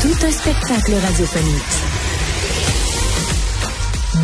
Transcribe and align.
Tout 0.00 0.14
un 0.24 0.30
spectacle 0.30 0.94
radiophonique. 0.94 1.98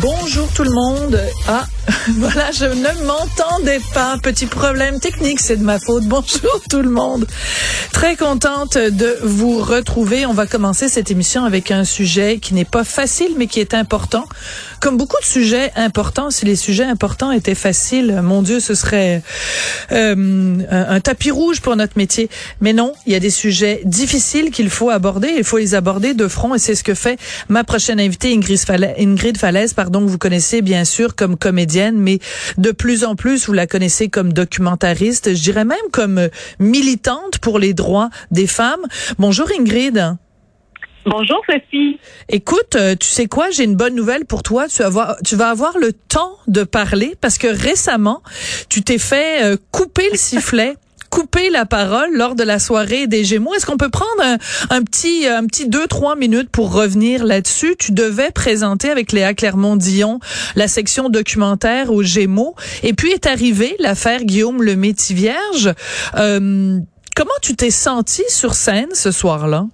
Bonjour 0.01 0.47
tout 0.53 0.63
le 0.63 0.71
monde. 0.71 1.19
Ah, 1.49 1.65
voilà, 2.11 2.51
je 2.51 2.63
ne 2.63 3.05
m'entendais 3.05 3.81
pas. 3.93 4.17
Petit 4.23 4.45
problème 4.45 5.01
technique, 5.01 5.41
c'est 5.41 5.57
de 5.57 5.63
ma 5.63 5.77
faute. 5.77 6.05
Bonjour 6.05 6.61
tout 6.69 6.81
le 6.81 6.89
monde. 6.89 7.27
Très 7.91 8.15
contente 8.15 8.77
de 8.77 9.17
vous 9.23 9.59
retrouver. 9.59 10.25
On 10.25 10.33
va 10.33 10.47
commencer 10.47 10.87
cette 10.87 11.11
émission 11.11 11.43
avec 11.43 11.71
un 11.71 11.83
sujet 11.83 12.39
qui 12.39 12.53
n'est 12.53 12.63
pas 12.63 12.85
facile, 12.85 13.33
mais 13.37 13.47
qui 13.47 13.59
est 13.59 13.73
important. 13.73 14.25
Comme 14.79 14.97
beaucoup 14.97 15.19
de 15.19 15.25
sujets 15.25 15.71
importants, 15.75 16.29
si 16.29 16.45
les 16.45 16.55
sujets 16.55 16.83
importants 16.83 17.31
étaient 17.31 17.55
faciles, 17.55 18.21
mon 18.23 18.41
Dieu, 18.41 18.59
ce 18.59 18.75
serait 18.75 19.21
euh, 19.91 20.57
un, 20.69 20.99
tapis 20.99 21.31
rouge 21.31 21.61
pour 21.61 21.75
notre 21.75 21.97
métier. 21.97 22.29
Mais 22.61 22.73
non, 22.73 22.93
il 23.05 23.13
y 23.13 23.15
a 23.15 23.19
des 23.19 23.29
sujets 23.29 23.81
difficiles 23.85 24.51
qu'il 24.51 24.69
faut 24.69 24.89
aborder. 24.89 25.33
Il 25.37 25.43
faut 25.43 25.57
les 25.57 25.75
aborder 25.75 26.13
de 26.13 26.27
front, 26.27 26.55
et 26.55 26.59
c'est 26.59 26.75
ce 26.75 26.83
que 26.83 26.93
fait 26.93 27.19
ma 27.49 27.63
prochaine 27.63 27.99
invitée, 27.99 28.33
Ingrid 28.33 28.59
Falaise, 28.59 28.95
Ingrid 28.99 29.37
Falaise 29.37 29.73
pardon, 29.73 30.01
que 30.05 30.09
vous 30.09 30.17
connaissez 30.17 30.61
bien 30.61 30.85
sûr 30.85 31.15
comme 31.15 31.37
comédienne, 31.37 31.95
mais 31.97 32.19
de 32.57 32.71
plus 32.71 33.03
en 33.03 33.15
plus, 33.15 33.47
vous 33.47 33.53
la 33.53 33.67
connaissez 33.67 34.09
comme 34.09 34.33
documentariste, 34.33 35.33
je 35.33 35.41
dirais 35.41 35.65
même 35.65 35.77
comme 35.91 36.29
militante 36.59 37.39
pour 37.39 37.59
les 37.59 37.73
droits 37.73 38.09
des 38.31 38.47
femmes. 38.47 38.85
Bonjour 39.17 39.47
Ingrid. 39.57 40.17
Bonjour 41.05 41.41
Sophie. 41.47 41.99
Écoute, 42.29 42.75
euh, 42.75 42.95
tu 42.95 43.07
sais 43.07 43.27
quoi, 43.27 43.51
j'ai 43.51 43.63
une 43.63 43.75
bonne 43.75 43.93
nouvelle 43.93 44.25
pour 44.25 44.41
toi. 44.41 44.67
Tu 44.67 44.79
vas 44.79 44.87
avoir, 44.87 45.17
tu 45.23 45.35
vas 45.35 45.49
avoir 45.49 45.77
le 45.77 45.93
temps 45.93 46.37
de 46.47 46.63
parler 46.63 47.15
parce 47.21 47.37
que 47.37 47.47
récemment, 47.47 48.23
tu 48.69 48.81
t'es 48.81 48.97
fait 48.97 49.43
euh, 49.43 49.57
couper 49.71 50.09
le 50.11 50.17
sifflet 50.17 50.75
couper 51.15 51.49
la 51.49 51.65
parole 51.65 52.13
lors 52.13 52.35
de 52.35 52.43
la 52.43 52.59
soirée 52.59 53.07
des 53.07 53.23
Gémeaux. 53.23 53.53
Est-ce 53.53 53.65
qu'on 53.65 53.77
peut 53.77 53.89
prendre 53.89 54.37
un, 54.69 54.83
petit 54.83 55.25
un 55.27 55.45
petit 55.45 55.69
deux 55.69 55.87
trois 55.87 56.17
minutes 56.17 56.49
pour 56.49 56.73
revenir 56.73 57.23
là-dessus? 57.23 57.75
Tu 57.79 57.93
devais 57.93 58.31
présenter 58.31 58.89
avec 58.89 59.13
Léa 59.13 59.33
Clermont-Dion 59.33 60.19
la 60.57 60.67
section 60.67 61.07
documentaire 61.07 61.93
aux 61.93 62.03
Gémeaux, 62.03 62.55
et 62.83 62.93
puis 62.93 63.11
est 63.11 63.27
arrivée 63.27 63.77
l'affaire 63.79 64.25
Guillaume 64.25 64.61
le 64.61 64.75
Métis-Vierge. 64.75 65.73
Euh, 66.17 66.79
comment 67.15 67.31
tu 67.41 67.55
t'es 67.55 67.71
senti 67.71 68.23
sur 68.27 68.53
scène 68.53 68.93
ce 68.93 69.11
soir-là? 69.11 69.67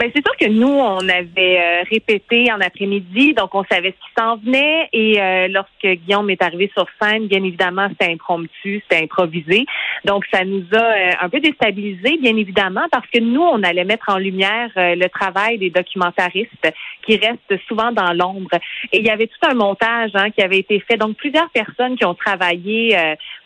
Ben, 0.00 0.10
c'est 0.14 0.26
sûr 0.26 0.34
que 0.38 0.48
nous, 0.48 0.66
on 0.66 1.06
avait 1.10 1.60
euh, 1.60 1.82
répété 1.90 2.50
en 2.50 2.58
après-midi, 2.62 3.34
donc 3.34 3.54
on 3.54 3.64
savait 3.70 3.90
ce 3.90 4.06
qui 4.06 4.12
s'en 4.18 4.38
venait. 4.38 4.88
Et 4.94 5.20
euh, 5.20 5.46
lorsque 5.48 5.86
Guillaume 5.86 6.30
est 6.30 6.42
arrivé 6.42 6.70
sur 6.74 6.86
scène, 6.98 7.26
bien 7.26 7.44
évidemment, 7.44 7.86
c'était 7.90 8.10
impromptu, 8.10 8.82
c'était 8.88 9.04
improvisé. 9.04 9.66
Donc, 10.06 10.24
ça 10.32 10.42
nous 10.46 10.64
a 10.72 10.78
euh, 10.78 11.10
un 11.20 11.28
peu 11.28 11.38
déstabilisé, 11.40 12.16
bien 12.16 12.34
évidemment, 12.34 12.86
parce 12.90 13.06
que 13.08 13.18
nous, 13.20 13.42
on 13.42 13.62
allait 13.62 13.84
mettre 13.84 14.08
en 14.08 14.16
lumière 14.16 14.70
le 14.74 15.06
travail 15.08 15.58
des 15.58 15.68
documentaristes 15.68 16.72
qui 17.04 17.16
restent 17.16 17.62
souvent 17.68 17.92
dans 17.92 18.14
l'ombre. 18.14 18.56
Et 18.92 19.00
il 19.00 19.04
y 19.04 19.10
avait 19.10 19.26
tout 19.26 19.46
un 19.46 19.54
montage 19.54 20.12
hein, 20.14 20.30
qui 20.30 20.40
avait 20.40 20.60
été 20.60 20.80
fait. 20.80 20.96
Donc, 20.96 21.18
plusieurs 21.18 21.50
personnes 21.50 21.98
qui 21.98 22.06
ont 22.06 22.14
travaillé 22.14 22.96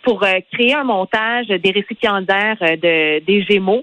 pour 0.04 0.24
créer 0.52 0.74
un 0.74 0.84
montage 0.84 1.46
des 1.46 1.70
récipiendaires 1.70 2.58
de, 2.60 3.20
des 3.20 3.42
Gémeaux 3.42 3.82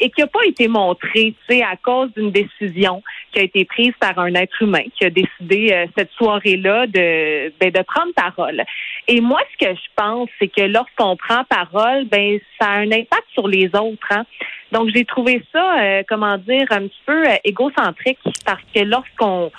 et 0.00 0.10
qui 0.10 0.20
n'a 0.20 0.26
pas 0.26 0.44
été 0.46 0.68
montré, 0.68 1.34
tu 1.34 1.36
sais, 1.48 1.62
à 1.62 1.76
cause 1.76 2.12
d'une 2.14 2.30
décision 2.30 3.02
qui 3.32 3.40
a 3.40 3.42
été 3.42 3.64
prise 3.64 3.92
par 3.98 4.18
un 4.18 4.34
être 4.34 4.62
humain 4.62 4.84
qui 4.96 5.04
a 5.04 5.10
décidé 5.10 5.72
euh, 5.72 5.86
cette 5.96 6.10
soirée-là 6.12 6.86
de, 6.86 7.52
ben, 7.60 7.70
de 7.70 7.82
prendre 7.82 8.12
parole. 8.14 8.62
Et 9.08 9.20
moi, 9.20 9.40
ce 9.52 9.66
que 9.66 9.74
je 9.74 9.88
pense, 9.96 10.28
c'est 10.38 10.48
que 10.48 10.62
lorsqu'on 10.62 11.16
prend 11.16 11.44
parole, 11.44 12.04
ben 12.06 12.38
ça 12.60 12.68
a 12.68 12.78
un 12.78 12.92
impact 12.92 13.24
sur 13.32 13.48
les 13.48 13.66
autres. 13.66 14.08
Hein. 14.10 14.24
Donc, 14.74 14.90
j'ai 14.92 15.04
trouvé 15.04 15.40
ça, 15.52 15.78
euh, 15.80 16.02
comment 16.08 16.36
dire, 16.36 16.66
un 16.70 16.88
petit 16.88 17.02
peu 17.06 17.28
euh, 17.28 17.36
égocentrique 17.44 18.18
parce 18.44 18.60
que 18.74 18.80
lorsqu'on 18.80 19.52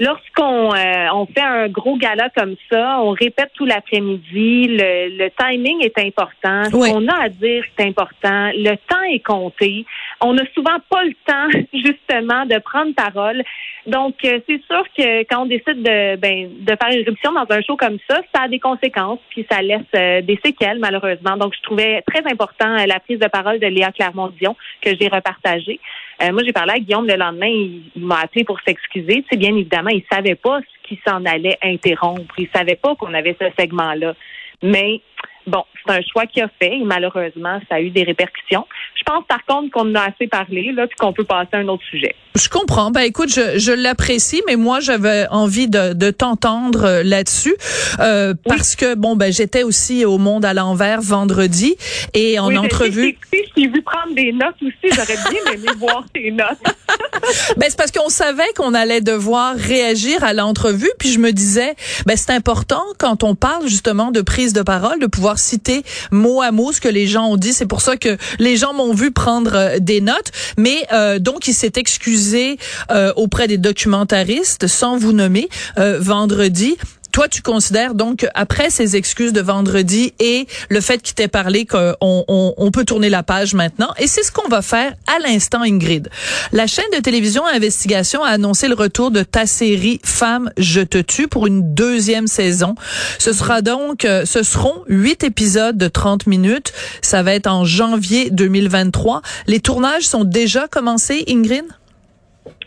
lorsqu'on 0.00 0.74
euh, 0.74 1.08
on 1.12 1.26
fait 1.26 1.42
un 1.42 1.68
gros 1.68 1.98
gala 1.98 2.30
comme 2.34 2.56
ça, 2.70 2.98
on 3.00 3.10
répète 3.10 3.50
tout 3.54 3.66
l'après-midi, 3.66 4.68
le, 4.68 5.18
le, 5.18 5.30
timing 5.38 5.84
est 5.84 5.98
important, 5.98 6.64
ce 6.64 6.70
qu'on 6.70 7.06
a 7.06 7.24
à 7.24 7.28
dire 7.28 7.64
c'est 7.76 7.86
important, 7.86 8.50
le 8.54 8.76
temps 8.88 9.02
est 9.12 9.22
compté. 9.22 9.84
On 10.22 10.34
n'a 10.34 10.44
souvent 10.54 10.78
pas 10.88 11.04
le 11.04 11.14
temps 11.26 11.60
justement 11.72 12.46
de 12.46 12.58
prendre 12.58 12.94
parole. 12.94 13.42
Donc 13.86 14.16
euh, 14.24 14.38
c'est 14.48 14.62
sûr 14.64 14.84
que 14.96 15.22
quand 15.24 15.42
on 15.42 15.46
décide 15.46 15.82
de 15.82 16.16
ben, 16.16 16.48
de 16.60 16.76
faire 16.80 16.90
une 16.92 17.00
éruption 17.00 17.32
dans 17.32 17.46
un 17.50 17.60
show 17.62 17.76
comme 17.76 17.98
ça, 18.08 18.20
ça 18.34 18.42
a 18.42 18.48
des 18.48 18.60
conséquences 18.60 19.18
puis 19.30 19.46
ça 19.50 19.60
laisse 19.60 19.80
euh, 19.96 20.20
des 20.22 20.38
séquelles 20.44 20.78
malheureusement. 20.78 21.36
Donc 21.36 21.54
je 21.56 21.62
trouvais 21.62 22.02
très 22.02 22.24
important 22.30 22.76
la 22.86 23.00
prise 23.00 23.18
de 23.18 23.28
parole 23.28 23.58
de 23.58 23.66
Léa 23.66 23.92
Clermont-Dion 23.92 24.56
que 24.80 24.90
j'ai 24.98 25.08
repartagée. 25.08 25.80
Euh, 26.22 26.32
moi, 26.32 26.42
j'ai 26.44 26.52
parlé 26.52 26.72
à 26.72 26.78
Guillaume 26.78 27.06
le 27.06 27.16
lendemain. 27.16 27.48
Il, 27.48 27.82
m'a 27.96 28.20
appelé 28.20 28.44
pour 28.44 28.60
s'excuser. 28.60 29.24
C'est 29.30 29.36
bien 29.36 29.50
évidemment, 29.50 29.90
il 29.90 30.04
savait 30.10 30.34
pas 30.34 30.60
ce 30.60 30.88
qui 30.88 31.00
s'en 31.06 31.24
allait 31.24 31.58
interrompre. 31.62 32.34
Il 32.38 32.48
savait 32.54 32.76
pas 32.76 32.94
qu'on 32.94 33.14
avait 33.14 33.36
ce 33.40 33.46
segment-là. 33.58 34.14
Mais 34.62 35.00
Bon, 35.46 35.64
c'est 35.84 35.92
un 35.92 36.00
choix 36.02 36.26
qu'il 36.26 36.42
a 36.42 36.48
fait 36.60 36.76
et 36.76 36.84
malheureusement, 36.84 37.60
ça 37.68 37.76
a 37.76 37.80
eu 37.80 37.90
des 37.90 38.04
répercussions. 38.04 38.66
Je 38.94 39.02
pense 39.04 39.24
par 39.26 39.44
contre 39.44 39.70
qu'on 39.70 39.90
en 39.90 39.94
a 39.96 40.10
assez 40.10 40.28
parlé 40.28 40.72
là, 40.72 40.86
puis 40.86 40.96
qu'on 40.96 41.12
peut 41.12 41.24
passer 41.24 41.48
à 41.52 41.58
un 41.58 41.68
autre 41.68 41.82
sujet. 41.90 42.14
Je 42.34 42.48
comprends. 42.48 42.90
Ben 42.90 43.02
écoute, 43.02 43.28
je, 43.28 43.58
je 43.58 43.72
l'apprécie, 43.72 44.42
mais 44.46 44.56
moi 44.56 44.80
j'avais 44.80 45.26
envie 45.30 45.68
de, 45.68 45.92
de 45.92 46.10
t'entendre 46.10 46.84
euh, 46.84 47.02
là-dessus 47.02 47.54
euh, 47.98 48.34
parce 48.46 48.76
que 48.76 48.94
bon 48.94 49.16
ben 49.16 49.32
j'étais 49.32 49.64
aussi 49.64 50.04
au 50.04 50.18
Monde 50.18 50.44
à 50.44 50.54
l'envers 50.54 51.02
vendredi 51.02 51.76
et 52.14 52.38
en 52.38 52.54
entrevue. 52.54 53.18
J'ai 53.56 53.66
vu 53.66 53.82
prendre 53.82 54.14
des 54.14 54.32
notes 54.32 54.54
aussi. 54.62 54.94
J'aurais 54.94 55.18
bien 55.30 55.52
aimé 55.52 55.68
voir 55.78 56.04
tes 56.14 56.30
notes. 56.30 56.58
ben 57.56 57.66
c'est 57.68 57.76
parce 57.76 57.90
qu'on 57.90 58.08
savait 58.08 58.50
qu'on 58.56 58.72
allait 58.72 59.00
devoir 59.00 59.54
réagir 59.54 60.22
à 60.24 60.32
l'entrevue, 60.32 60.90
puis 60.98 61.10
je 61.10 61.18
me 61.18 61.32
disais 61.32 61.74
ben 62.06 62.16
c'est 62.16 62.32
important 62.32 62.82
quand 62.98 63.24
on 63.24 63.34
parle 63.34 63.66
justement 63.66 64.10
de 64.10 64.22
prise 64.22 64.52
de 64.52 64.62
parole 64.62 65.00
de 65.00 65.06
pouvoir 65.06 65.31
citer 65.38 65.82
mot 66.10 66.42
à 66.42 66.52
mot 66.52 66.72
ce 66.72 66.80
que 66.80 66.88
les 66.88 67.06
gens 67.06 67.26
ont 67.26 67.36
dit. 67.36 67.52
C'est 67.52 67.66
pour 67.66 67.80
ça 67.80 67.96
que 67.96 68.16
les 68.38 68.56
gens 68.56 68.72
m'ont 68.72 68.94
vu 68.94 69.10
prendre 69.10 69.54
euh, 69.54 69.78
des 69.78 70.00
notes. 70.00 70.30
Mais 70.56 70.86
euh, 70.92 71.18
donc, 71.18 71.48
il 71.48 71.54
s'est 71.54 71.72
excusé 71.76 72.58
euh, 72.90 73.12
auprès 73.16 73.48
des 73.48 73.58
documentaristes, 73.58 74.66
sans 74.66 74.96
vous 74.96 75.12
nommer, 75.12 75.48
vendredi. 75.76 76.76
Toi, 77.12 77.28
tu 77.28 77.42
considères 77.42 77.94
donc 77.94 78.26
après 78.34 78.70
ces 78.70 78.96
excuses 78.96 79.34
de 79.34 79.42
vendredi 79.42 80.14
et 80.18 80.46
le 80.70 80.80
fait 80.80 81.02
qu'il 81.02 81.14
t'ait 81.14 81.28
parlé 81.28 81.66
qu'on 81.66 81.94
on, 82.00 82.54
on, 82.56 82.70
peut 82.70 82.84
tourner 82.84 83.10
la 83.10 83.22
page 83.22 83.54
maintenant, 83.54 83.92
et 83.98 84.06
c'est 84.06 84.22
ce 84.22 84.32
qu'on 84.32 84.48
va 84.48 84.62
faire 84.62 84.94
à 85.06 85.18
l'instant, 85.18 85.62
Ingrid. 85.62 86.08
La 86.52 86.66
chaîne 86.66 86.90
de 86.94 87.00
télévision 87.00 87.46
Investigation 87.46 88.24
a 88.24 88.30
annoncé 88.30 88.66
le 88.66 88.74
retour 88.74 89.10
de 89.10 89.22
ta 89.22 89.44
série 89.46 90.00
Femme, 90.04 90.50
je 90.56 90.80
te 90.80 90.98
tue 90.98 91.28
pour 91.28 91.46
une 91.46 91.74
deuxième 91.74 92.26
saison. 92.26 92.74
Ce 93.18 93.32
sera 93.32 93.60
donc, 93.60 94.04
euh, 94.04 94.24
ce 94.24 94.42
seront 94.42 94.82
huit 94.88 95.22
épisodes 95.22 95.76
de 95.76 95.88
30 95.88 96.26
minutes. 96.26 96.72
Ça 97.02 97.22
va 97.22 97.34
être 97.34 97.46
en 97.46 97.64
janvier 97.64 98.30
2023. 98.30 99.20
Les 99.46 99.60
tournages 99.60 100.04
sont 100.04 100.24
déjà 100.24 100.66
commencés, 100.68 101.24
Ingrid? 101.28 101.64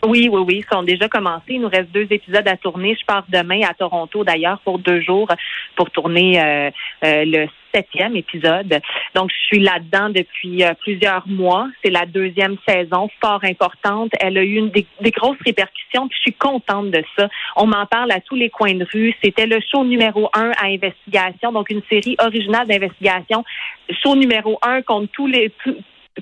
Oui, 0.06 0.28
oui, 0.32 0.42
oui, 0.46 0.64
ils 0.64 0.74
sont 0.74 0.82
déjà 0.82 1.08
commencés. 1.08 1.42
Il 1.50 1.60
nous 1.60 1.68
reste 1.68 1.90
deux 1.90 2.06
épisodes 2.10 2.46
à 2.46 2.56
tourner. 2.56 2.96
Je 2.98 3.04
pars 3.04 3.24
demain 3.28 3.60
à 3.68 3.74
Toronto 3.74 4.24
d'ailleurs 4.24 4.60
pour 4.60 4.78
deux 4.78 5.00
jours 5.00 5.28
pour 5.74 5.90
tourner 5.90 6.40
euh, 6.40 6.70
euh, 7.04 7.24
le 7.26 7.48
septième 7.74 8.16
épisode. 8.16 8.80
Donc, 9.14 9.30
je 9.30 9.46
suis 9.46 9.58
là-dedans 9.58 10.08
depuis 10.08 10.64
euh, 10.64 10.72
plusieurs 10.80 11.26
mois. 11.28 11.68
C'est 11.84 11.90
la 11.90 12.06
deuxième 12.06 12.56
saison, 12.66 13.10
fort 13.20 13.44
importante. 13.44 14.12
Elle 14.20 14.38
a 14.38 14.42
eu 14.42 14.54
une 14.54 14.70
des, 14.70 14.86
grosses 15.10 15.40
répercussions. 15.44 16.08
Puis 16.08 16.16
je 16.16 16.22
suis 16.30 16.32
contente 16.32 16.90
de 16.90 17.02
ça. 17.18 17.28
On 17.56 17.66
m'en 17.66 17.84
parle 17.84 18.12
à 18.12 18.20
tous 18.20 18.36
les 18.36 18.48
coins 18.48 18.74
de 18.74 18.86
rue. 18.90 19.14
C'était 19.22 19.46
le 19.46 19.58
show 19.60 19.84
numéro 19.84 20.30
un 20.32 20.52
à 20.52 20.66
investigation, 20.66 21.52
donc 21.52 21.68
une 21.68 21.82
série 21.90 22.16
originale 22.18 22.66
d'investigation. 22.66 23.44
Show 23.90 24.16
numéro 24.16 24.58
un 24.62 24.82
contre 24.82 25.10
tous 25.12 25.26
les 25.26 25.52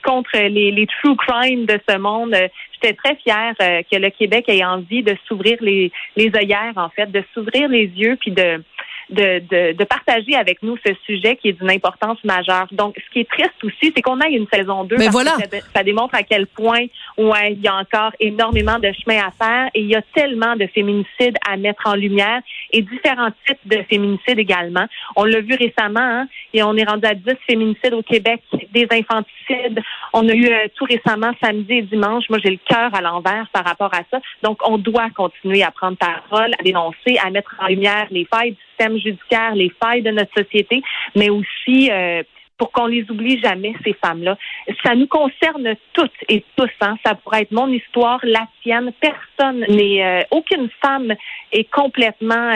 contre 0.02 0.36
les, 0.36 0.70
les 0.70 0.86
true 0.86 1.16
crimes 1.16 1.66
de 1.66 1.78
ce 1.88 1.96
monde. 1.98 2.34
J'étais 2.72 2.94
très 2.94 3.16
fière 3.16 3.54
euh, 3.62 3.82
que 3.90 3.96
le 3.96 4.10
Québec 4.10 4.44
ait 4.48 4.64
envie 4.64 5.02
de 5.02 5.16
s'ouvrir 5.26 5.58
les, 5.60 5.92
les 6.16 6.30
œillères, 6.34 6.72
en 6.76 6.88
fait, 6.88 7.10
de 7.10 7.22
s'ouvrir 7.32 7.68
les 7.68 7.86
yeux, 7.86 8.16
puis 8.20 8.32
de 8.32 8.62
de, 9.10 9.40
de, 9.40 9.72
de, 9.72 9.84
partager 9.84 10.34
avec 10.34 10.62
nous 10.62 10.76
ce 10.84 10.92
sujet 11.04 11.36
qui 11.36 11.48
est 11.48 11.52
d'une 11.52 11.70
importance 11.70 12.22
majeure. 12.24 12.66
Donc, 12.72 12.96
ce 12.96 13.12
qui 13.12 13.20
est 13.20 13.28
triste 13.28 13.62
aussi, 13.62 13.92
c'est 13.94 14.02
qu'on 14.02 14.20
a 14.20 14.28
une 14.28 14.46
saison 14.52 14.84
2. 14.84 14.96
Mais 14.96 15.08
voilà. 15.08 15.36
ça, 15.74 15.82
démontre 15.82 16.14
à 16.14 16.22
quel 16.22 16.46
point 16.46 16.86
ouais, 17.18 17.52
il 17.52 17.60
y 17.60 17.68
a 17.68 17.76
encore 17.76 18.12
énormément 18.20 18.78
de 18.78 18.90
chemin 18.92 19.20
à 19.26 19.30
faire 19.30 19.70
et 19.74 19.80
il 19.80 19.88
y 19.88 19.94
a 19.94 20.02
tellement 20.14 20.56
de 20.56 20.66
féminicides 20.66 21.36
à 21.46 21.56
mettre 21.56 21.82
en 21.86 21.94
lumière 21.94 22.40
et 22.72 22.82
différents 22.82 23.30
types 23.46 23.58
de 23.66 23.82
féminicides 23.88 24.38
également. 24.38 24.86
On 25.16 25.24
l'a 25.24 25.40
vu 25.40 25.54
récemment, 25.54 26.00
hein, 26.00 26.28
et 26.52 26.62
on 26.62 26.74
est 26.76 26.84
rendu 26.84 27.06
à 27.06 27.14
10 27.14 27.24
féminicides 27.46 27.94
au 27.94 28.02
Québec, 28.02 28.42
des 28.74 28.88
infanticides. 28.90 29.80
On 30.12 30.28
a 30.28 30.34
eu 30.34 30.46
euh, 30.46 30.66
tout 30.74 30.84
récemment, 30.84 31.32
samedi 31.42 31.74
et 31.74 31.82
dimanche. 31.82 32.24
Moi, 32.28 32.38
j'ai 32.44 32.50
le 32.50 32.58
cœur 32.68 32.94
à 32.94 33.00
l'envers 33.00 33.48
par 33.52 33.64
rapport 33.64 33.94
à 33.94 34.02
ça. 34.10 34.20
Donc, 34.42 34.58
on 34.68 34.76
doit 34.76 35.08
continuer 35.10 35.62
à 35.62 35.70
prendre 35.70 35.96
parole, 35.96 36.52
à 36.58 36.62
dénoncer, 36.62 37.16
à 37.24 37.30
mettre 37.30 37.54
en 37.60 37.68
lumière 37.68 38.06
les 38.10 38.26
failles 38.26 38.52
du 38.52 38.58
système 38.68 38.98
judiciaire, 38.98 39.54
les 39.54 39.72
failles 39.82 40.02
de 40.02 40.10
notre 40.10 40.32
société, 40.36 40.82
mais 41.14 41.30
aussi 41.30 41.90
euh, 41.90 42.22
pour 42.58 42.70
qu'on 42.72 42.86
les 42.86 43.08
oublie 43.10 43.40
jamais, 43.40 43.74
ces 43.84 43.94
femmes-là. 43.94 44.36
Ça 44.84 44.94
nous 44.94 45.06
concerne 45.06 45.74
toutes 45.92 46.12
et 46.28 46.44
tous. 46.56 46.70
Hein. 46.80 46.96
Ça 47.04 47.14
pourrait 47.14 47.42
être 47.42 47.52
mon 47.52 47.68
histoire, 47.68 48.20
la 48.22 48.46
sienne. 48.62 48.92
Personne 49.00 49.64
n'est, 49.68 50.04
euh, 50.04 50.20
aucune 50.30 50.68
femme 50.82 51.14
est 51.52 51.70
complètement 51.70 52.52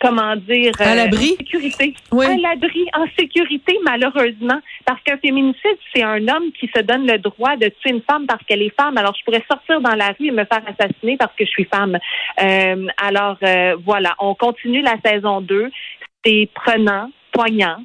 comment 0.00 0.36
dire, 0.36 0.72
à 0.78 0.94
l'abri, 0.94 1.32
en 1.32 1.36
sécurité, 1.38 1.94
à 2.12 2.36
l'abri, 2.36 2.86
en 2.94 3.06
sécurité, 3.18 3.78
malheureusement, 3.84 4.60
parce 4.84 5.02
qu'un 5.02 5.18
féminicide, 5.18 5.78
c'est 5.94 6.02
un 6.02 6.26
homme 6.28 6.52
qui 6.58 6.70
se 6.74 6.80
donne 6.82 7.06
le 7.06 7.18
droit 7.18 7.56
de 7.56 7.68
tuer 7.68 7.90
une 7.90 8.02
femme 8.02 8.26
parce 8.26 8.42
qu'elle 8.44 8.62
est 8.62 8.74
femme. 8.78 8.96
Alors, 8.96 9.14
je 9.18 9.24
pourrais 9.24 9.44
sortir 9.50 9.80
dans 9.80 9.94
la 9.94 10.08
rue 10.18 10.26
et 10.26 10.30
me 10.30 10.44
faire 10.44 10.62
assassiner 10.66 11.16
parce 11.16 11.34
que 11.34 11.44
je 11.44 11.50
suis 11.50 11.64
femme. 11.64 11.98
Euh, 12.40 12.86
alors, 13.02 13.36
euh, 13.42 13.76
voilà, 13.84 14.14
on 14.18 14.34
continue 14.34 14.82
la 14.82 14.96
saison 15.04 15.40
2. 15.40 15.70
C'est 16.24 16.48
prenant, 16.54 17.10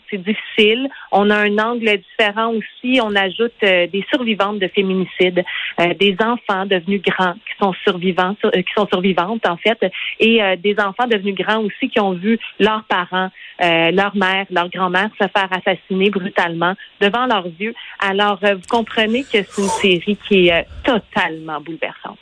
c'est 0.10 0.18
difficile. 0.18 0.90
On 1.12 1.30
a 1.30 1.38
un 1.38 1.58
angle 1.58 1.98
différent 1.98 2.54
aussi. 2.54 3.00
On 3.02 3.16
ajoute 3.16 3.54
euh, 3.64 3.88
des 3.88 4.06
survivantes 4.10 4.60
de 4.60 4.68
féminicide, 4.68 5.44
euh, 5.80 5.94
des 5.94 6.16
enfants 6.20 6.66
devenus 6.66 7.02
grands 7.02 7.34
qui 7.34 7.54
sont 7.60 7.74
survivants, 7.84 8.36
euh, 8.46 8.52
qui 8.52 8.74
sont 8.76 8.88
survivantes 8.88 9.48
en 9.48 9.58
fait, 9.58 9.80
et 10.20 10.42
des 10.58 10.76
enfants 10.80 11.08
devenus 11.08 11.36
grands 11.36 11.62
aussi 11.62 11.90
qui 11.90 12.00
ont 12.00 12.14
vu 12.14 12.40
leurs 12.60 12.84
parents, 12.86 13.30
leur 13.60 14.16
mère, 14.16 14.46
leur 14.50 14.70
grand-mère 14.70 15.10
se 15.20 15.28
faire 15.28 15.50
assassiner 15.52 16.10
brutalement 16.10 16.74
devant 17.00 17.26
leurs 17.26 17.48
yeux. 17.60 17.74
Alors, 18.00 18.40
vous 18.42 18.68
comprenez 18.70 19.24
que 19.24 19.44
c'est 19.44 19.62
une 19.62 19.70
série 19.70 20.18
qui 20.28 20.48
est 20.50 20.66
totalement 20.84 21.62
bouleversante 21.62 22.20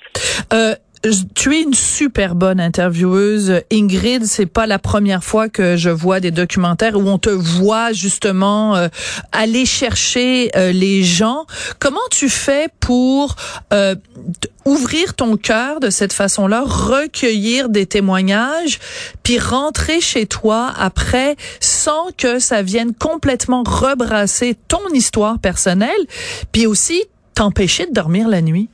tu 1.33 1.55
es 1.55 1.61
une 1.63 1.73
super 1.73 2.35
bonne 2.35 2.59
intervieweuse, 2.59 3.61
Ingrid. 3.71 4.25
C'est 4.25 4.45
pas 4.45 4.67
la 4.67 4.77
première 4.77 5.23
fois 5.23 5.49
que 5.49 5.75
je 5.75 5.89
vois 5.89 6.19
des 6.19 6.31
documentaires 6.31 6.95
où 6.95 7.07
on 7.07 7.17
te 7.17 7.29
voit 7.29 7.91
justement 7.91 8.75
euh, 8.75 8.87
aller 9.31 9.65
chercher 9.65 10.51
euh, 10.55 10.71
les 10.71 11.03
gens. 11.03 11.45
Comment 11.79 11.99
tu 12.11 12.29
fais 12.29 12.67
pour 12.79 13.35
euh, 13.73 13.95
ouvrir 14.65 15.15
ton 15.15 15.37
cœur 15.37 15.79
de 15.79 15.89
cette 15.89 16.13
façon-là, 16.13 16.63
recueillir 16.65 17.69
des 17.69 17.87
témoignages, 17.87 18.79
puis 19.23 19.39
rentrer 19.39 20.01
chez 20.01 20.27
toi 20.27 20.71
après 20.77 21.35
sans 21.59 22.11
que 22.15 22.37
ça 22.37 22.61
vienne 22.61 22.93
complètement 22.93 23.63
rebrasser 23.65 24.55
ton 24.67 24.87
histoire 24.93 25.39
personnelle, 25.39 25.89
puis 26.51 26.67
aussi 26.67 27.03
t'empêcher 27.33 27.87
de 27.87 27.93
dormir 27.93 28.27
la 28.27 28.41
nuit? 28.41 28.69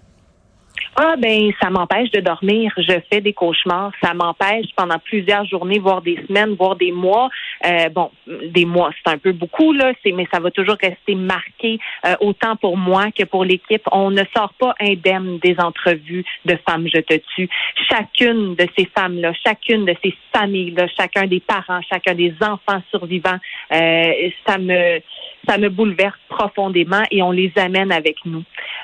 Ah 1.00 1.14
ben 1.16 1.52
ça 1.62 1.70
m'empêche 1.70 2.10
de 2.10 2.22
dormir. 2.22 2.74
Je 2.76 2.94
fais 3.12 3.22
des 3.22 3.34
cauchemars. 3.34 3.92
Ça 4.02 4.16
m'empêche 4.16 4.66
pendant 4.76 4.98
plusieurs 4.98 5.46
journées, 5.46 5.78
voire 5.78 6.02
des 6.02 6.18
semaines, 6.28 6.56
voire 6.58 6.76
des 6.76 6.92
mois. 6.92 7.30
Euh, 7.68 7.90
bon, 7.90 8.10
des 8.26 8.66
mois, 8.66 8.90
c'est 8.98 9.14
un 9.14 9.20
peu 9.20 9.32
beaucoup 9.32 9.74
là, 9.74 9.94
c'est 10.04 10.12
mais 10.12 10.28
ça 10.34 10.40
va 10.40 10.50
toujours 10.50 10.78
rester 10.82 11.14
marqué 11.14 11.78
euh, 12.04 12.16
autant 12.20 12.56
pour 12.56 12.78
moi 12.78 13.12
que 13.12 13.26
pour 13.26 13.46
l'équipe. 13.46 13.84
On 13.92 14.10
ne 14.10 14.24
sort 14.36 14.54
pas 14.60 14.74
indemne 14.80 15.38
des 15.38 15.56
entrevues 15.60 16.26
de 16.46 16.58
femmes 16.68 16.88
je 16.92 17.00
te 17.02 17.14
tue. 17.36 17.48
Chacune 17.90 18.56
de 18.56 18.68
ces 18.76 18.86
femmes 18.86 19.20
là, 19.20 19.34
chacune 19.46 19.86
de 19.86 19.96
ces 20.04 20.16
familles 20.36 20.72
là, 20.72 20.88
chacun 20.98 21.28
des 21.28 21.42
parents, 21.42 21.82
chacun 21.92 22.16
des 22.16 22.34
enfants 22.42 22.82
survivants, 22.90 23.38
euh, 23.72 24.30
ça 24.48 24.58
me 24.58 25.00
ça 25.48 25.58
me 25.58 25.70
bouleverse 25.70 26.20
profondément 26.30 27.04
et 27.12 27.22
on 27.22 27.32
les 27.32 27.52
amène 27.56 27.92
avec 27.92 28.18
nous. 28.26 28.44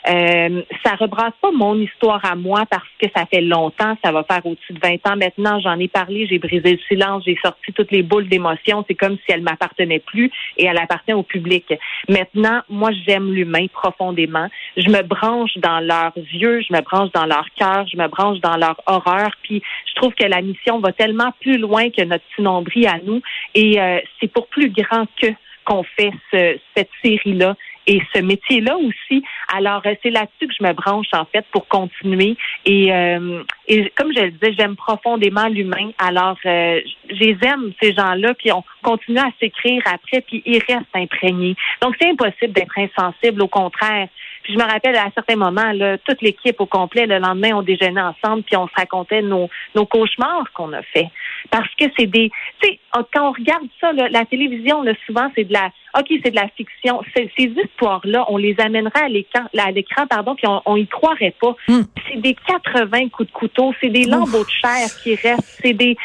Euh, 0.10 0.62
ça 0.86 0.96
rebrasse 0.96 1.34
pas 1.42 1.52
mon 1.52 1.76
histoire 1.76 2.03
à 2.12 2.36
moi 2.36 2.66
parce 2.70 2.88
que 3.00 3.08
ça 3.16 3.26
fait 3.26 3.42
longtemps, 3.42 3.98
ça 4.04 4.12
va 4.12 4.24
faire 4.24 4.46
au-dessus 4.46 4.74
de 4.74 4.80
20 4.80 5.08
ans 5.08 5.16
maintenant. 5.16 5.60
J'en 5.60 5.80
ai 5.80 5.88
parlé, 5.88 6.28
j'ai 6.28 6.40
brisé 6.40 6.74
le 6.74 6.80
silence, 6.88 7.24
j'ai 7.26 7.38
sorti 7.44 7.72
toutes 7.74 7.92
les 7.92 8.04
boules 8.04 8.28
d'émotion. 8.28 8.84
C'est 8.88 8.96
comme 8.96 9.18
si 9.18 9.32
elle 9.32 9.42
m'appartenait 9.42 10.00
plus 10.00 10.32
et 10.58 10.66
elle 10.66 10.78
appartient 10.78 11.14
au 11.14 11.24
public. 11.24 11.74
Maintenant, 12.10 12.62
moi, 12.70 12.92
j'aime 13.08 13.32
l'humain 13.34 13.68
profondément. 13.72 14.48
Je 14.78 14.90
me 14.90 15.02
branche 15.02 15.58
dans 15.58 15.80
leurs 15.80 16.16
yeux, 16.18 16.62
je 16.62 16.74
me 16.74 16.82
branche 16.82 17.12
dans 17.14 17.26
leur 17.26 17.46
cœur, 17.56 17.86
je 17.88 17.98
me 17.98 18.08
branche 18.08 18.40
dans 18.40 18.58
leur 18.58 18.82
horreur. 18.86 19.32
Puis, 19.44 19.62
je 19.88 19.96
trouve 19.96 20.14
que 20.14 20.26
la 20.26 20.42
mission 20.42 20.80
va 20.80 20.92
tellement 20.92 21.32
plus 21.42 21.58
loin 21.58 21.90
que 21.90 22.04
notre 22.04 22.24
petit 22.64 22.88
à 22.88 23.00
nous. 23.04 23.22
Et 23.56 23.80
euh, 23.80 24.00
c'est 24.20 24.32
pour 24.32 24.48
plus 24.48 24.70
grand 24.70 25.06
que 25.22 25.28
qu'on 25.66 25.84
fait 25.84 26.12
ce, 26.32 26.58
cette 26.76 26.90
série-là 27.02 27.56
et 27.88 28.02
ce 28.14 28.20
métier-là 28.22 28.78
aussi. 28.78 29.24
Alors, 29.54 29.82
euh, 29.86 29.96
c'est 30.02 30.10
là-dessus 30.10 30.48
que 30.48 30.54
je 30.58 30.64
me 30.66 30.74
branche, 30.74 31.08
en 31.14 31.26
fait, 31.26 31.46
pour 31.52 31.68
continuer. 31.68 32.36
Et, 32.66 32.94
euh, 32.94 33.44
et 33.68 33.92
comme 33.96 34.14
je 34.16 34.22
le 34.22 34.32
disais, 34.32 34.54
j'aime 34.58 34.76
profondément 34.76 35.48
l'humain. 35.48 35.92
Alors, 35.98 36.38
euh, 36.46 36.82
j'aime 37.10 37.74
ces 37.82 37.94
gens-là, 37.94 38.34
puis 38.36 38.52
on 38.52 38.64
continue 38.82 39.20
à 39.20 39.30
s'écrire 39.40 39.82
après, 39.86 40.22
puis 40.22 40.42
ils 40.46 40.62
restent 40.68 40.96
imprégnés. 40.96 41.56
Donc, 41.82 41.96
c'est 42.00 42.10
impossible 42.10 42.54
d'être 42.54 42.78
insensible, 42.78 43.42
au 43.42 43.48
contraire. 43.48 44.08
Puis 44.44 44.54
je 44.54 44.60
me 44.60 44.64
rappelle 44.64 44.96
à 44.96 45.10
certains 45.16 45.36
moments, 45.36 45.72
là, 45.72 45.98
toute 45.98 46.22
l'équipe 46.22 46.60
au 46.60 46.66
complet, 46.66 47.06
le 47.06 47.20
lendemain, 47.20 47.52
on 47.56 47.62
déjeunait 47.62 48.02
ensemble, 48.02 48.44
puis 48.44 48.58
on 48.58 48.68
se 48.68 48.74
racontait 48.76 49.22
nos, 49.22 49.50
nos 49.74 49.86
cauchemars 49.86 50.52
qu'on 50.54 50.74
a 50.74 50.82
fait. 50.82 51.08
Parce 51.50 51.70
que 51.80 51.86
c'est 51.98 52.08
des, 52.08 52.30
tu 52.62 52.70
sais, 52.70 52.80
quand 53.14 53.30
on 53.30 53.32
regarde 53.32 53.68
ça, 53.80 53.92
la 53.94 54.26
télévision, 54.26 54.82
là, 54.84 54.94
souvent, 55.06 55.30
c'est 55.36 55.46
de 55.46 55.54
la, 55.54 55.72
ok, 55.98 56.08
c'est 56.24 56.32
de 56.32 56.36
la 56.36 56.48
fiction. 56.50 57.02
Ces 57.16 57.32
histoires-là, 57.38 58.26
on 58.30 58.38
les 58.38 58.56
amènerait 58.60 59.04
à 59.04 59.10
l'écran, 59.10 59.46
à 59.58 59.72
l'écran, 59.72 60.08
pardon, 60.08 60.36
puis 60.36 60.48
on, 60.48 60.62
on 60.66 60.76
y 60.76 60.88
croirait 60.88 61.36
pas. 61.40 61.56
Hmm. 61.68 61.84
C'est 62.08 62.22
des 62.22 62.36
80 62.48 63.10
coups 63.10 63.30
de 63.30 63.34
couteau, 63.34 63.74
c'est 63.82 63.90
des 63.90 64.06
lambeaux 64.06 64.44
de 64.44 64.50
chair 64.50 64.88
qui 65.02 65.16
restent. 65.16 65.60
C'est 65.64 65.74
des, 65.74 65.96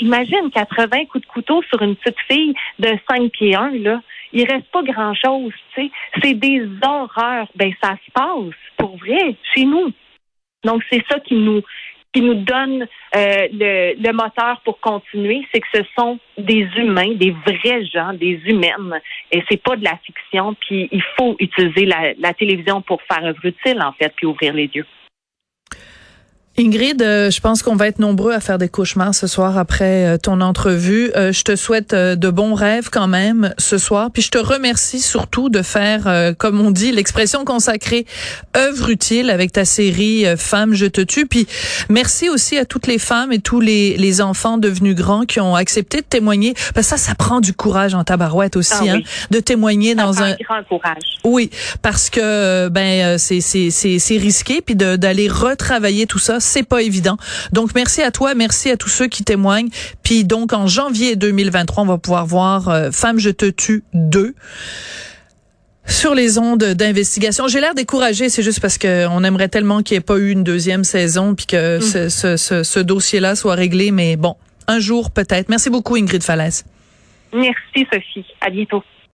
imagine 0.00 0.50
80 0.52 1.06
coups 1.06 1.26
de 1.26 1.30
couteau 1.30 1.62
sur 1.68 1.82
une 1.82 1.96
petite 1.96 2.18
fille 2.28 2.54
de 2.78 2.90
5 3.08 3.30
pieds 3.30 3.54
1, 3.54 3.70
là 3.78 4.00
il 4.34 4.50
reste 4.50 4.70
pas 4.70 4.82
grand-chose, 4.82 5.52
tu 5.74 5.82
sais. 5.82 5.90
C'est 6.22 6.34
des 6.34 6.66
horreurs. 6.82 7.48
Ben, 7.54 7.72
ça 7.82 7.96
se 8.04 8.10
passe, 8.12 8.54
pour 8.76 8.96
vrai, 8.98 9.36
chez 9.54 9.64
nous. 9.64 9.92
Donc, 10.64 10.82
c'est 10.90 11.04
ça 11.08 11.20
qui 11.20 11.34
nous 11.34 11.62
qui 12.12 12.20
nous 12.20 12.34
donne 12.34 12.86
euh, 13.16 13.48
le, 13.52 14.00
le, 14.00 14.12
moteur 14.12 14.60
pour 14.64 14.78
continuer, 14.78 15.44
c'est 15.52 15.60
que 15.60 15.66
ce 15.74 15.82
sont 15.98 16.20
des 16.38 16.68
humains, 16.76 17.12
des 17.14 17.32
vrais 17.44 17.84
gens, 17.86 18.12
des 18.12 18.40
humaines, 18.46 19.00
et 19.32 19.42
c'est 19.50 19.60
pas 19.60 19.74
de 19.74 19.82
la 19.82 19.96
fiction. 19.96 20.54
Puis 20.60 20.88
il 20.92 21.02
faut 21.18 21.34
utiliser 21.40 21.86
la, 21.86 22.14
la 22.20 22.32
télévision 22.32 22.82
pour 22.82 23.02
faire 23.02 23.24
œuvre 23.24 23.44
utile 23.44 23.82
en 23.82 23.92
fait, 23.94 24.12
puis 24.14 24.26
ouvrir 24.26 24.54
les 24.54 24.70
yeux. 24.72 24.86
Ingrid, 26.56 27.02
euh, 27.02 27.32
je 27.32 27.40
pense 27.40 27.64
qu'on 27.64 27.74
va 27.74 27.88
être 27.88 27.98
nombreux 27.98 28.32
à 28.32 28.38
faire 28.38 28.58
des 28.58 28.68
cauchemars 28.68 29.12
ce 29.12 29.26
soir 29.26 29.58
après 29.58 30.06
euh, 30.06 30.18
ton 30.18 30.40
entrevue. 30.40 31.10
Euh, 31.16 31.32
je 31.32 31.42
te 31.42 31.56
souhaite 31.56 31.92
de 31.92 32.30
bons 32.30 32.54
rêves 32.54 32.90
quand 32.90 33.08
même 33.08 33.52
ce 33.58 33.76
soir. 33.76 34.10
Puis 34.12 34.22
je 34.22 34.30
te 34.30 34.38
remercie 34.38 35.00
surtout 35.00 35.48
de 35.48 35.62
faire, 35.62 36.34
comme 36.38 36.60
on 36.60 36.70
dit, 36.70 36.92
l'expression 36.92 37.44
consacrée, 37.44 38.06
œuvre 38.56 38.90
utile 38.90 39.30
avec 39.30 39.50
ta 39.52 39.64
série 39.64 40.24
Femmes, 40.36 40.74
je 40.74 40.86
te 40.86 41.00
tue. 41.00 41.26
Puis 41.26 41.46
merci 41.88 42.28
aussi 42.28 42.56
à 42.56 42.64
toutes 42.64 42.86
les 42.86 42.98
femmes 42.98 43.32
et 43.32 43.40
tous 43.40 43.60
les, 43.60 43.96
les 43.96 44.20
enfants 44.20 44.58
devenus 44.58 44.94
grands 44.94 45.24
qui 45.24 45.40
ont 45.40 45.56
accepté 45.56 45.98
de 45.98 46.06
témoigner. 46.06 46.54
Parce 46.74 46.86
que 46.88 46.96
ça, 46.96 46.96
ça 46.96 47.14
prend 47.14 47.40
du 47.40 47.52
courage 47.52 47.94
en 47.94 48.04
tabarouette 48.04 48.56
aussi, 48.56 48.88
ah 48.88 48.94
hein, 48.94 49.00
de 49.30 49.40
témoigner 49.40 49.94
dans 49.94 50.22
un... 50.22 50.34
grand 50.34 50.62
courage. 50.68 51.18
Oui, 51.24 51.50
parce 51.82 52.10
que 52.10 52.68
ben 52.68 53.18
c'est 53.18 53.40
c'est 53.40 53.70
c'est 53.70 54.16
risqué 54.18 54.60
puis 54.60 54.76
d'aller 54.76 55.28
retravailler 55.28 56.06
tout 56.06 56.18
ça 56.18 56.40
c'est 56.44 56.62
pas 56.62 56.82
évident. 56.82 57.16
Donc 57.52 57.74
merci 57.74 58.02
à 58.02 58.10
toi, 58.10 58.34
merci 58.34 58.70
à 58.70 58.76
tous 58.76 58.88
ceux 58.88 59.06
qui 59.06 59.24
témoignent. 59.24 59.68
Puis 60.02 60.24
donc 60.24 60.52
en 60.52 60.66
janvier 60.66 61.16
2023, 61.16 61.82
on 61.82 61.86
va 61.86 61.98
pouvoir 61.98 62.26
voir 62.26 62.68
euh, 62.68 62.90
Femme 62.90 63.18
je 63.18 63.30
te 63.30 63.46
tue 63.46 63.84
2 63.94 64.34
sur 65.86 66.14
les 66.14 66.38
ondes 66.38 66.64
d'investigation. 66.64 67.46
J'ai 67.46 67.60
l'air 67.60 67.74
découragée, 67.74 68.28
c'est 68.28 68.42
juste 68.42 68.60
parce 68.60 68.78
que 68.78 69.06
on 69.08 69.22
aimerait 69.22 69.48
tellement 69.48 69.82
qu'il 69.82 69.96
n'y 69.96 69.98
ait 69.98 70.02
pas 70.02 70.16
eu 70.16 70.30
une 70.30 70.44
deuxième 70.44 70.84
saison 70.84 71.34
puis 71.34 71.46
que 71.46 71.78
mm. 71.78 72.08
ce, 72.08 72.36
ce, 72.36 72.62
ce, 72.62 72.80
dossier-là 72.80 73.36
soit 73.36 73.54
réglé, 73.54 73.90
mais 73.90 74.16
bon, 74.16 74.36
un 74.66 74.78
jour 74.78 75.10
peut-être. 75.10 75.48
Merci 75.48 75.70
beaucoup 75.70 75.96
Ingrid 75.96 76.22
Falaise. 76.22 76.64
Merci 77.34 77.86
Sophie, 77.92 78.24
à 78.40 78.50
bientôt. 78.50 78.82